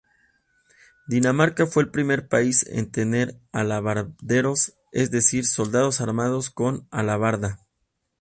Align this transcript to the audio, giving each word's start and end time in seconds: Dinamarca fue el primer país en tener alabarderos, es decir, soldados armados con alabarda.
Dinamarca 1.05 1.67
fue 1.67 1.83
el 1.83 1.91
primer 1.91 2.27
país 2.27 2.65
en 2.67 2.89
tener 2.89 3.37
alabarderos, 3.51 4.73
es 4.91 5.11
decir, 5.11 5.45
soldados 5.45 6.01
armados 6.01 6.49
con 6.49 6.87
alabarda. 6.89 7.59